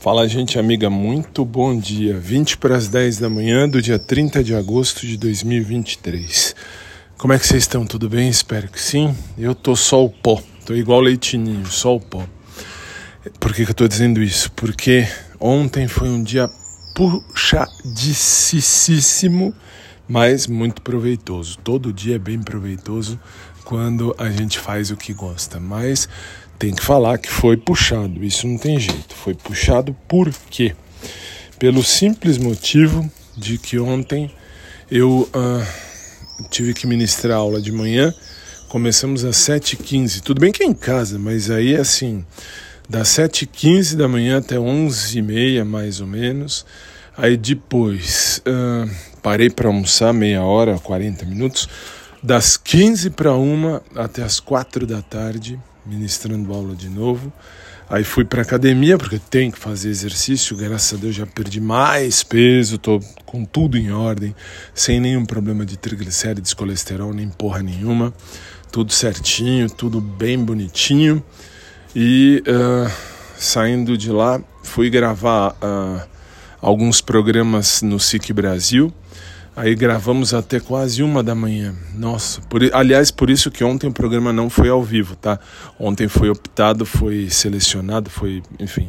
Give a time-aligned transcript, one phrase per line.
[0.00, 2.16] Fala, gente amiga, muito bom dia.
[2.16, 6.54] 20 para as 10 da manhã do dia 30 de agosto de 2023.
[7.18, 7.84] Como é que vocês estão?
[7.84, 8.28] Tudo bem?
[8.28, 9.12] Espero que sim.
[9.36, 10.40] Eu tô só o pó.
[10.64, 12.24] Tô igual leitinho, só o pó.
[13.40, 14.52] Por que, que eu tô dizendo isso?
[14.52, 15.04] Porque
[15.40, 16.48] ontem foi um dia
[16.94, 19.52] puxadíssimo,
[20.08, 21.58] mas muito proveitoso.
[21.58, 23.18] Todo dia é bem proveitoso
[23.64, 25.58] quando a gente faz o que gosta.
[25.58, 26.08] Mas
[26.58, 29.14] tem que falar que foi puxado, isso não tem jeito.
[29.14, 30.74] Foi puxado por quê?
[31.58, 34.30] Pelo simples motivo de que ontem
[34.90, 38.12] eu uh, tive que ministrar aula de manhã,
[38.68, 40.20] começamos às 7h15.
[40.20, 42.24] Tudo bem que é em casa, mas aí é assim,
[42.88, 46.66] das 7h15 da manhã até 11h30 mais ou menos.
[47.16, 48.90] Aí depois uh,
[49.22, 51.68] parei para almoçar meia hora, 40 minutos.
[52.20, 57.32] Das 15 para 1 até as 4 da tarde ministrando aula de novo.
[57.90, 60.54] Aí fui para academia porque tem que fazer exercício.
[60.54, 64.34] Graças a Deus já perdi mais peso, tô com tudo em ordem,
[64.74, 68.12] sem nenhum problema de triglicérides, colesterol, nem porra nenhuma.
[68.70, 71.24] Tudo certinho, tudo bem bonitinho.
[71.96, 72.90] E uh,
[73.38, 76.06] saindo de lá, fui gravar uh,
[76.60, 78.92] alguns programas no SIC Brasil.
[79.58, 81.74] Aí gravamos até quase uma da manhã.
[81.92, 85.36] Nossa, por, aliás, por isso que ontem o programa não foi ao vivo, tá?
[85.80, 88.88] Ontem foi optado, foi selecionado, foi, enfim,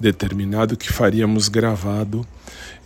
[0.00, 2.26] determinado que faríamos gravado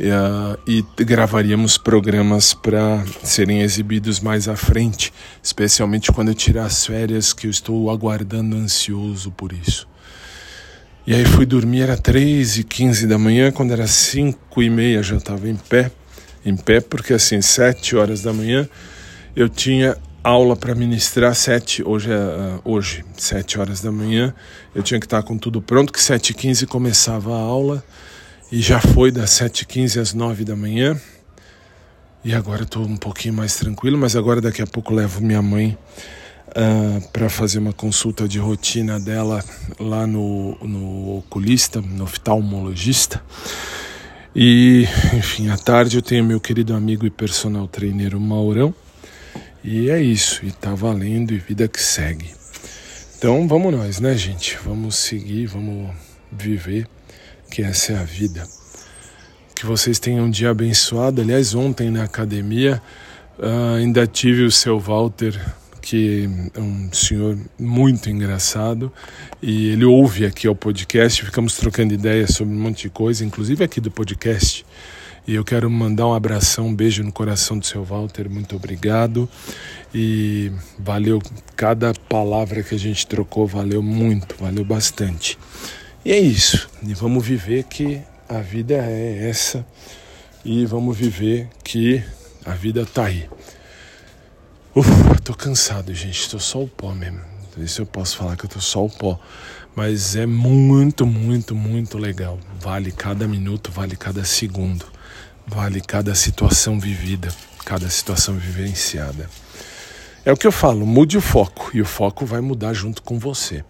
[0.00, 5.10] uh, e gravaríamos programas para serem exibidos mais à frente,
[5.42, 9.88] especialmente quando eu tirar as férias, que eu estou aguardando ansioso por isso.
[11.06, 15.02] E aí fui dormir, era 3 e 15 da manhã, quando era 5 e meia
[15.02, 15.90] já estava em pé
[16.44, 18.68] em pé, porque assim, sete horas da manhã
[19.34, 24.34] eu tinha aula para ministrar sete, hoje é uh, hoje, sete horas da manhã,
[24.74, 27.84] eu tinha que estar com tudo pronto, que sete quinze começava a aula,
[28.50, 30.98] e já foi das sete quinze às nove da manhã,
[32.24, 35.76] e agora estou um pouquinho mais tranquilo, mas agora daqui a pouco levo minha mãe
[36.48, 39.44] uh, ah, para fazer uma consulta de rotina dela
[39.78, 43.22] lá no, no oculista, no oftalmologista,
[44.34, 44.86] e,
[45.16, 48.74] enfim, à tarde eu tenho meu querido amigo e personal trainer Maurão.
[49.62, 52.30] E é isso, e tá valendo e vida que segue.
[53.16, 54.58] Então vamos nós, né, gente?
[54.64, 55.94] Vamos seguir, vamos
[56.30, 56.86] viver,
[57.50, 58.46] que essa é a vida.
[59.54, 61.22] Que vocês tenham um dia abençoado.
[61.22, 62.82] Aliás, ontem na academia
[63.38, 65.40] uh, ainda tive o seu Walter
[65.84, 68.90] que é um senhor muito engraçado
[69.42, 73.62] e ele ouve aqui o podcast, ficamos trocando ideias sobre um monte de coisa, inclusive
[73.62, 74.64] aqui do podcast.
[75.28, 79.28] E eu quero mandar um abração, um beijo no coração do seu Walter, muito obrigado.
[79.94, 81.20] E valeu
[81.54, 85.38] cada palavra que a gente trocou, valeu muito, valeu bastante.
[86.02, 86.66] E é isso.
[86.82, 89.66] E vamos viver que a vida é essa
[90.42, 92.02] e vamos viver que
[92.44, 93.28] a vida tá aí.
[94.76, 96.28] Ufa, tô cansado, gente.
[96.28, 97.20] Tô só o pó mesmo.
[97.58, 99.20] Isso eu posso falar que eu tô só o pó.
[99.76, 102.40] Mas é muito, muito, muito legal.
[102.60, 104.84] Vale cada minuto, vale cada segundo.
[105.46, 107.28] Vale cada situação vivida,
[107.64, 109.30] cada situação vivenciada.
[110.24, 113.16] É o que eu falo, mude o foco e o foco vai mudar junto com
[113.16, 113.64] você.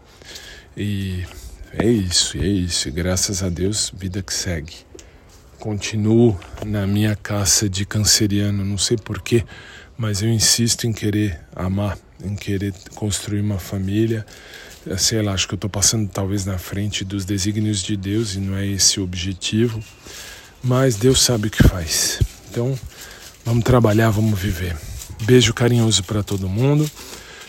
[0.74, 1.26] E
[1.74, 2.88] é isso, é isso.
[2.88, 4.74] E graças a Deus, vida que segue.
[5.58, 9.44] Continuo na minha caça de canceriano, não sei porquê
[9.96, 14.26] mas eu insisto em querer amar, em querer construir uma família.
[14.86, 18.34] É, sei lá, acho que eu estou passando talvez na frente dos desígnios de Deus
[18.34, 19.82] e não é esse o objetivo,
[20.62, 22.20] mas Deus sabe o que faz.
[22.50, 22.78] Então,
[23.44, 24.76] vamos trabalhar, vamos viver.
[25.22, 26.90] Beijo carinhoso para todo mundo.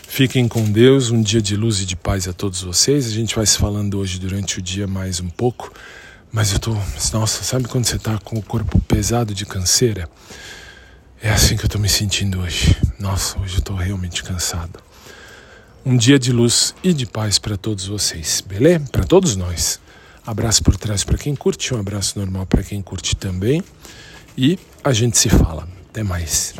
[0.08, 3.06] Fiquem com Deus, um dia de luz e de paz a todos vocês.
[3.06, 5.70] A gente vai se falando hoje durante o dia mais um pouco,
[6.32, 6.74] mas eu tô,
[7.12, 10.08] nossa, sabe quando você tá com o corpo pesado de canseira?
[11.22, 12.76] É assim que eu tô me sentindo hoje.
[12.98, 14.78] Nossa, hoje eu tô realmente cansado.
[15.84, 18.84] Um dia de luz e de paz para todos vocês, beleza?
[18.92, 19.80] Para todos nós.
[20.26, 23.62] Abraço por trás para quem curte, um abraço normal para quem curte também.
[24.36, 25.66] E a gente se fala.
[25.88, 26.54] Até mais.